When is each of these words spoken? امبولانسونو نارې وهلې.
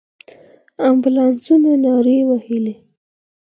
امبولانسونو 0.87 1.71
نارې 1.83 2.17
وهلې. 2.29 2.75